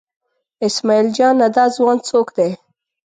اسمعیل 0.65 1.07
جانه 1.17 1.47
دا 1.55 1.65
ځوان 1.75 1.97
څوک 2.09 2.27
دی؟ 2.37 2.49